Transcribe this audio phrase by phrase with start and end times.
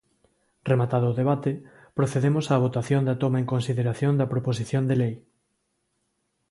[0.71, 1.51] Rematado o debate,
[1.97, 5.15] procedemos á votación da toma en consideración da proposición de lei.